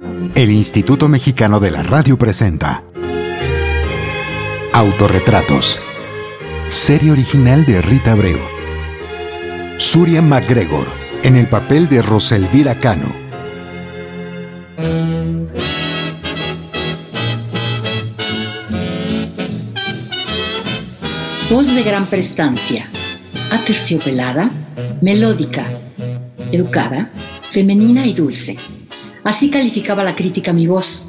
El 0.00 0.52
Instituto 0.52 1.08
Mexicano 1.08 1.58
de 1.58 1.72
la 1.72 1.82
Radio 1.82 2.16
presenta 2.16 2.84
Autorretratos. 4.72 5.80
Serie 6.68 7.10
original 7.10 7.64
de 7.66 7.82
Rita 7.82 8.12
Abreu. 8.12 8.38
Surya 9.78 10.22
MacGregor, 10.22 10.86
en 11.24 11.36
el 11.36 11.48
papel 11.48 11.88
de 11.88 12.02
Roselvira 12.02 12.76
Cano. 12.76 13.12
Voz 21.50 21.74
de 21.74 21.82
gran 21.82 22.04
prestancia, 22.04 22.88
aterciopelada, 23.50 24.50
melódica, 25.00 25.66
educada, 26.52 27.10
femenina 27.42 28.06
y 28.06 28.12
dulce. 28.12 28.56
Así 29.24 29.50
calificaba 29.50 30.04
la 30.04 30.16
crítica 30.16 30.52
mi 30.52 30.66
voz. 30.66 31.08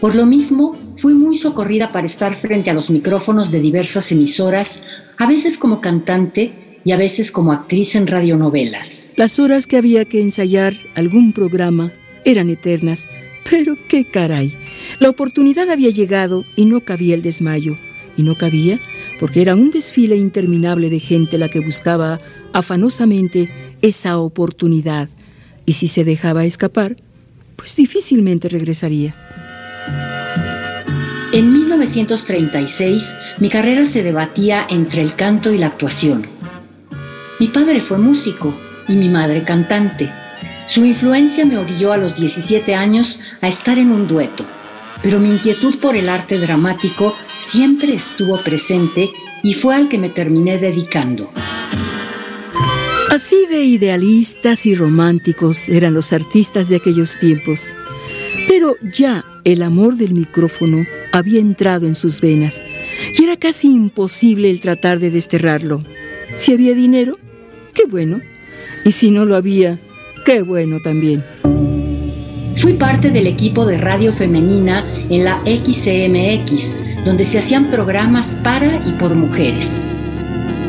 Por 0.00 0.14
lo 0.14 0.26
mismo, 0.26 0.76
fui 0.96 1.14
muy 1.14 1.36
socorrida 1.36 1.88
para 1.88 2.06
estar 2.06 2.36
frente 2.36 2.70
a 2.70 2.74
los 2.74 2.90
micrófonos 2.90 3.50
de 3.50 3.60
diversas 3.60 4.12
emisoras, 4.12 4.82
a 5.18 5.26
veces 5.26 5.56
como 5.56 5.80
cantante 5.80 6.80
y 6.84 6.92
a 6.92 6.96
veces 6.96 7.32
como 7.32 7.52
actriz 7.52 7.94
en 7.96 8.06
radionovelas. 8.06 9.12
Las 9.16 9.38
horas 9.38 9.66
que 9.66 9.76
había 9.76 10.04
que 10.04 10.20
ensayar 10.20 10.74
algún 10.94 11.32
programa 11.32 11.92
eran 12.24 12.50
eternas, 12.50 13.08
pero 13.50 13.76
qué 13.88 14.04
caray. 14.04 14.54
La 15.00 15.10
oportunidad 15.10 15.70
había 15.70 15.90
llegado 15.90 16.44
y 16.56 16.66
no 16.66 16.80
cabía 16.80 17.14
el 17.14 17.22
desmayo. 17.22 17.76
Y 18.18 18.22
no 18.22 18.34
cabía 18.34 18.78
porque 19.20 19.42
era 19.42 19.54
un 19.54 19.70
desfile 19.70 20.16
interminable 20.16 20.88
de 20.88 21.00
gente 21.00 21.38
la 21.38 21.48
que 21.48 21.60
buscaba 21.60 22.18
afanosamente 22.52 23.50
esa 23.82 24.18
oportunidad. 24.18 25.08
Y 25.66 25.74
si 25.74 25.88
se 25.88 26.04
dejaba 26.04 26.44
escapar, 26.44 26.96
pues 27.56 27.74
difícilmente 27.74 28.48
regresaría. 28.48 29.14
En 31.32 31.52
1936, 31.52 33.14
mi 33.38 33.48
carrera 33.50 33.84
se 33.84 34.02
debatía 34.02 34.66
entre 34.70 35.02
el 35.02 35.16
canto 35.16 35.52
y 35.52 35.58
la 35.58 35.66
actuación. 35.66 36.26
Mi 37.40 37.48
padre 37.48 37.80
fue 37.80 37.98
músico 37.98 38.54
y 38.88 38.94
mi 38.94 39.08
madre 39.08 39.42
cantante. 39.42 40.10
Su 40.66 40.84
influencia 40.84 41.44
me 41.44 41.58
orilló 41.58 41.92
a 41.92 41.96
los 41.96 42.16
17 42.16 42.74
años 42.74 43.20
a 43.40 43.48
estar 43.48 43.78
en 43.78 43.90
un 43.90 44.08
dueto, 44.08 44.46
pero 45.02 45.18
mi 45.18 45.30
inquietud 45.30 45.78
por 45.78 45.96
el 45.96 46.08
arte 46.08 46.38
dramático 46.38 47.14
siempre 47.26 47.94
estuvo 47.94 48.38
presente 48.38 49.10
y 49.42 49.54
fue 49.54 49.74
al 49.74 49.88
que 49.88 49.98
me 49.98 50.08
terminé 50.08 50.58
dedicando. 50.58 51.30
Así 53.10 53.46
de 53.48 53.62
idealistas 53.64 54.66
y 54.66 54.74
románticos 54.74 55.68
eran 55.68 55.94
los 55.94 56.12
artistas 56.12 56.68
de 56.68 56.76
aquellos 56.76 57.18
tiempos. 57.18 57.70
Pero 58.48 58.74
ya 58.82 59.24
el 59.44 59.62
amor 59.62 59.96
del 59.96 60.12
micrófono 60.12 60.84
había 61.12 61.40
entrado 61.40 61.86
en 61.86 61.94
sus 61.94 62.20
venas 62.20 62.64
y 63.16 63.22
era 63.22 63.36
casi 63.36 63.68
imposible 63.72 64.50
el 64.50 64.60
tratar 64.60 64.98
de 64.98 65.10
desterrarlo. 65.12 65.78
Si 66.34 66.52
había 66.52 66.74
dinero, 66.74 67.12
qué 67.74 67.84
bueno. 67.86 68.20
Y 68.84 68.92
si 68.92 69.10
no 69.12 69.24
lo 69.24 69.36
había, 69.36 69.78
qué 70.24 70.42
bueno 70.42 70.78
también. 70.82 71.24
Fui 72.56 72.72
parte 72.72 73.10
del 73.10 73.28
equipo 73.28 73.66
de 73.66 73.78
radio 73.78 74.12
femenina 74.12 74.84
en 75.08 75.24
la 75.24 75.40
XCMX, 75.44 77.04
donde 77.04 77.24
se 77.24 77.38
hacían 77.38 77.70
programas 77.70 78.38
para 78.42 78.82
y 78.86 78.92
por 78.98 79.14
mujeres. 79.14 79.80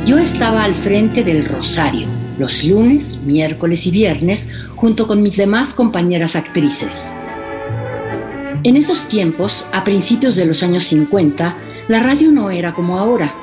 Yo 0.05 0.19
estaba 0.19 0.63
al 0.63 0.75
frente 0.75 1.23
del 1.23 1.43
Rosario 1.43 2.16
los 2.37 2.63
lunes, 2.63 3.19
miércoles 3.25 3.85
y 3.87 3.91
viernes 3.91 4.49
junto 4.75 5.07
con 5.07 5.21
mis 5.21 5.37
demás 5.37 5.73
compañeras 5.73 6.35
actrices. 6.35 7.15
En 8.63 8.75
esos 8.75 9.07
tiempos, 9.07 9.65
a 9.71 9.83
principios 9.83 10.35
de 10.35 10.45
los 10.45 10.63
años 10.63 10.83
50, 10.85 11.55
la 11.87 11.99
radio 12.01 12.31
no 12.31 12.49
era 12.49 12.73
como 12.73 12.97
ahora. 12.97 13.33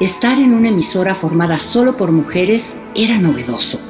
Estar 0.00 0.38
en 0.38 0.54
una 0.54 0.68
emisora 0.68 1.14
formada 1.14 1.58
solo 1.58 1.96
por 1.96 2.12
mujeres 2.12 2.76
era 2.94 3.18
novedoso, 3.18 3.80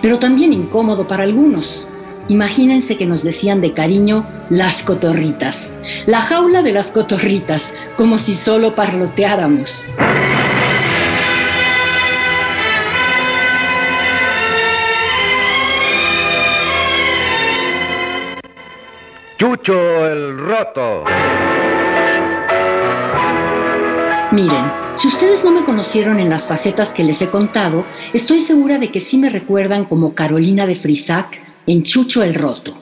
pero 0.00 0.18
también 0.18 0.52
incómodo 0.52 1.06
para 1.06 1.24
algunos. 1.24 1.86
Imagínense 2.28 2.96
que 2.96 3.06
nos 3.06 3.24
decían 3.24 3.60
de 3.60 3.72
cariño 3.72 4.26
las 4.48 4.82
cotorritas, 4.82 5.74
la 6.06 6.20
jaula 6.20 6.62
de 6.62 6.72
las 6.72 6.90
cotorritas, 6.90 7.74
como 7.96 8.16
si 8.16 8.34
solo 8.34 8.74
parloteáramos. 8.74 9.88
Chucho 19.62 20.08
el 20.08 20.38
Roto. 20.38 21.04
Miren, 24.32 24.64
si 24.98 25.06
ustedes 25.06 25.44
no 25.44 25.52
me 25.52 25.64
conocieron 25.64 26.18
en 26.18 26.28
las 26.28 26.48
facetas 26.48 26.92
que 26.92 27.04
les 27.04 27.22
he 27.22 27.28
contado, 27.28 27.84
estoy 28.12 28.40
segura 28.40 28.80
de 28.80 28.90
que 28.90 28.98
sí 28.98 29.18
me 29.18 29.30
recuerdan 29.30 29.84
como 29.84 30.14
Carolina 30.14 30.66
de 30.66 30.74
Frisac 30.74 31.40
en 31.68 31.84
Chucho 31.84 32.24
el 32.24 32.34
Roto. 32.34 32.76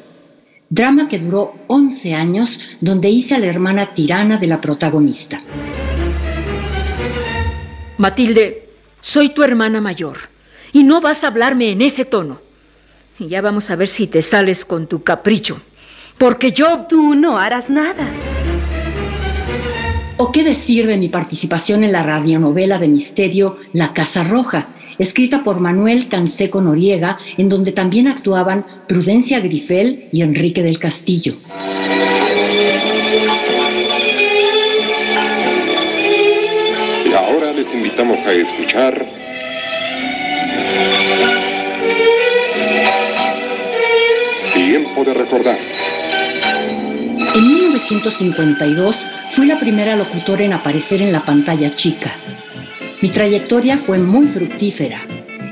Drama 0.71 1.07
que 1.07 1.19
duró 1.19 1.53
11 1.67 2.15
años, 2.15 2.61
donde 2.81 3.11
hice 3.11 3.35
a 3.35 3.41
la 3.41 3.47
hermana 3.49 3.93
tirana 3.93 4.39
de 4.39 4.47
la 4.47 4.63
protagonista. 4.63 5.39
Matilde, 7.99 8.71
soy 9.01 9.29
tu 9.29 9.43
hermana 9.43 9.83
mayor 9.83 10.17
y 10.73 10.83
no 10.85 11.03
vas 11.03 11.25
a 11.25 11.27
hablarme 11.27 11.73
en 11.73 11.83
ese 11.83 12.07
tono. 12.07 12.41
Y 13.19 13.29
ya 13.29 13.43
vamos 13.43 13.69
a 13.69 13.77
ver 13.77 13.89
si 13.89 14.07
te 14.07 14.23
sales 14.23 14.65
con 14.65 14.87
tu 14.87 15.03
capricho 15.03 15.61
porque 16.21 16.53
yo... 16.53 16.87
Tú 16.87 17.15
no 17.15 17.39
harás 17.39 17.71
nada. 17.71 18.07
¿O 20.19 20.31
qué 20.31 20.45
decir 20.45 20.87
de 20.87 20.99
mi 20.99 21.09
participación 21.09 21.83
en 21.83 21.93
la 21.93 22.03
radionovela 22.03 22.79
de 22.79 22.89
misterio 22.89 23.57
La 23.73 23.95
Casa 23.95 24.23
Roja, 24.23 24.67
escrita 24.99 25.43
por 25.43 25.61
Manuel 25.61 26.09
Canseco 26.09 26.61
Noriega, 26.61 27.19
en 27.39 27.49
donde 27.49 27.73
también 27.73 28.07
actuaban 28.07 28.67
Prudencia 28.87 29.41
Grifel 29.41 30.11
y 30.13 30.21
Enrique 30.21 30.63
del 30.63 30.79
Castillo? 30.79 31.37
Y 37.07 37.13
ahora 37.15 37.53
les 37.55 37.73
invitamos 37.73 38.21
a 38.25 38.33
escuchar 38.33 39.07
Tiempo 44.53 45.05
de 45.05 45.15
recordar. 45.15 45.70
En 47.33 47.47
1952 47.47 49.07
fui 49.31 49.47
la 49.47 49.61
primera 49.61 49.95
locutora 49.95 50.45
en 50.45 50.53
aparecer 50.53 51.01
en 51.01 51.13
la 51.13 51.25
pantalla 51.25 51.73
chica. 51.73 52.13
Mi 53.01 53.09
trayectoria 53.09 53.79
fue 53.79 53.99
muy 53.99 54.27
fructífera. 54.27 55.01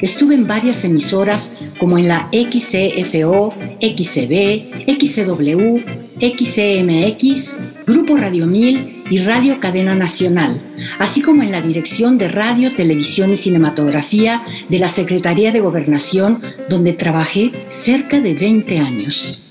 Estuve 0.03 0.35
en 0.35 0.49
varias 0.49 0.85
emisoras 0.85 1.55
como 1.79 1.97
en 1.97 2.09
la 2.09 2.29
XCFO, 2.33 3.55
XCB, 3.81 4.89
XCW, 4.99 5.79
XCMX, 6.21 7.57
Grupo 7.87 8.17
Radio 8.17 8.49
1000 8.49 9.05
y 9.09 9.19
Radio 9.19 9.61
Cadena 9.61 9.95
Nacional, 9.95 10.61
así 10.99 11.23
como 11.23 11.45
en 11.45 11.53
la 11.53 11.63
Dirección 11.63 12.19
de 12.19 12.27
Radio, 12.27 12.75
Televisión 12.75 13.33
y 13.33 13.37
Cinematografía 13.37 14.43
de 14.69 14.79
la 14.81 14.89
Secretaría 14.89 15.53
de 15.53 15.61
Gobernación, 15.61 16.43
donde 16.69 16.93
trabajé 16.93 17.53
cerca 17.69 18.21
de 18.21 18.35
20 18.35 18.79
años. 18.81 19.48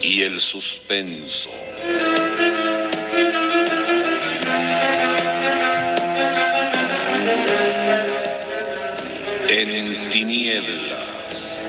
Y 0.00 0.22
el 0.22 0.40
suspenso. 0.40 1.50
En 9.48 10.10
tinieblas. 10.10 11.66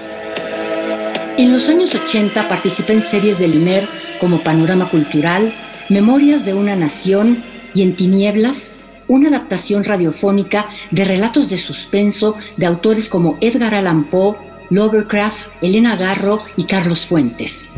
En 1.38 1.51
los 1.51 1.67
años 1.69 1.95
80 1.95 2.47
participé 2.47 2.93
en 2.93 3.01
series 3.01 3.39
de 3.39 3.47
Limer 3.47 3.88
como 4.19 4.43
Panorama 4.43 4.89
Cultural, 4.89 5.53
Memorias 5.89 6.45
de 6.45 6.53
una 6.53 6.75
Nación 6.75 7.43
y 7.73 7.81
En 7.81 7.95
Tinieblas, 7.95 8.79
una 9.07 9.29
adaptación 9.29 9.83
radiofónica 9.83 10.67
de 10.91 11.05
relatos 11.05 11.49
de 11.49 11.57
suspenso 11.57 12.38
de 12.57 12.67
autores 12.67 13.09
como 13.09 13.38
Edgar 13.41 13.73
Allan 13.75 14.05
Poe, 14.05 14.52
Lovercraft, 14.69 15.48
Elena 15.62 15.95
Garro 15.95 16.42
y 16.57 16.65
Carlos 16.65 17.06
Fuentes. 17.06 17.74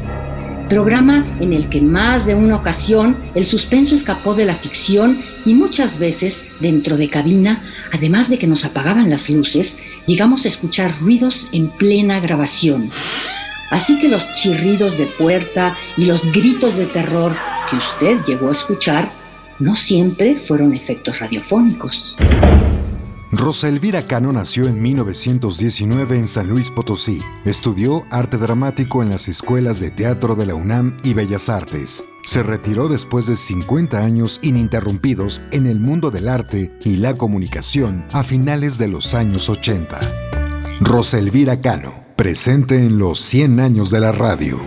Programa 0.69 1.27
en 1.39 1.53
el 1.53 1.69
que 1.69 1.79
más 1.79 2.25
de 2.25 2.33
una 2.33 2.55
ocasión 2.55 3.15
el 3.35 3.45
suspenso 3.45 3.93
escapó 3.93 4.33
de 4.33 4.45
la 4.45 4.55
ficción 4.55 5.21
y 5.45 5.53
muchas 5.53 5.99
veces 5.99 6.47
dentro 6.59 6.97
de 6.97 7.09
cabina, 7.09 7.61
además 7.93 8.29
de 8.29 8.39
que 8.39 8.47
nos 8.47 8.65
apagaban 8.65 9.09
las 9.09 9.29
luces, 9.29 9.77
llegamos 10.07 10.45
a 10.45 10.47
escuchar 10.47 10.99
ruidos 10.99 11.49
en 11.51 11.69
plena 11.69 12.19
grabación. 12.19 12.89
Así 13.69 13.99
que 13.99 14.09
los 14.09 14.33
chirridos 14.35 14.97
de 14.97 15.05
puerta 15.05 15.75
y 15.97 16.05
los 16.05 16.31
gritos 16.31 16.77
de 16.77 16.85
terror 16.85 17.31
que 17.69 17.75
usted 17.75 18.17
llegó 18.25 18.49
a 18.49 18.53
escuchar 18.53 19.11
no 19.59 19.75
siempre 19.75 20.35
fueron 20.35 20.73
efectos 20.73 21.19
radiofónicos. 21.19 22.15
Rosa 23.37 23.67
Elvira 23.67 24.01
Cano 24.01 24.31
nació 24.31 24.65
en 24.65 24.81
1919 24.81 26.17
en 26.17 26.27
San 26.27 26.47
Luis 26.47 26.69
Potosí. 26.69 27.19
Estudió 27.43 28.05
arte 28.09 28.37
dramático 28.37 29.03
en 29.03 29.09
las 29.09 29.27
escuelas 29.27 29.81
de 29.81 29.91
teatro 29.91 30.35
de 30.35 30.45
la 30.45 30.55
UNAM 30.55 30.97
y 31.03 31.13
Bellas 31.13 31.49
Artes. 31.49 32.05
Se 32.23 32.43
retiró 32.43 32.87
después 32.87 33.27
de 33.27 33.35
50 33.35 33.99
años 33.99 34.39
ininterrumpidos 34.41 35.41
en 35.51 35.67
el 35.67 35.81
mundo 35.81 36.11
del 36.11 36.29
arte 36.29 36.71
y 36.85 36.95
la 36.95 37.13
comunicación 37.13 38.05
a 38.13 38.23
finales 38.23 38.77
de 38.77 38.87
los 38.87 39.13
años 39.13 39.49
80. 39.49 39.99
Rosa 40.79 41.19
Elvira 41.19 41.59
Cano, 41.59 42.05
presente 42.15 42.85
en 42.85 42.97
los 42.97 43.19
100 43.19 43.59
años 43.59 43.91
de 43.91 43.99
la 43.99 44.13
radio. 44.13 44.57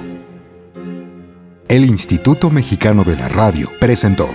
El 1.68 1.86
Instituto 1.86 2.50
Mexicano 2.50 3.02
de 3.02 3.16
la 3.16 3.28
Radio 3.28 3.70
presentó 3.80 4.28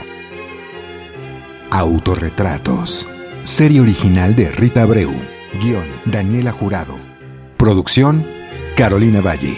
Autorretratos. 1.70 3.08
Serie 3.44 3.82
original 3.82 4.38
de 4.38 4.50
Rita 4.50 4.84
Abreu. 4.84 5.12
Guión 5.62 5.86
Daniela 6.06 6.54
Jurado. 6.54 6.96
Producción 7.58 8.26
Carolina 8.78 9.20
Valle. 9.20 9.58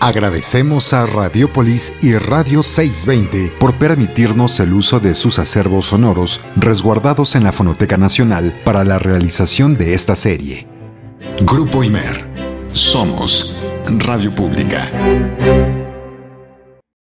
Agradecemos 0.00 0.92
a 0.92 1.06
Radiopolis 1.06 1.92
y 2.02 2.14
Radio 2.14 2.64
620 2.64 3.52
por 3.60 3.74
permitirnos 3.74 4.58
el 4.58 4.72
uso 4.72 4.98
de 4.98 5.14
sus 5.14 5.38
acervos 5.38 5.86
sonoros 5.86 6.40
resguardados 6.56 7.36
en 7.36 7.44
la 7.44 7.52
Fonoteca 7.52 7.96
Nacional 7.96 8.52
para 8.64 8.82
la 8.82 8.98
realización 8.98 9.76
de 9.76 9.94
esta 9.94 10.16
serie. 10.16 10.66
Grupo 11.42 11.84
Imer. 11.84 12.28
Somos 12.72 13.54
Radio 13.86 14.34
Pública. 14.34 14.90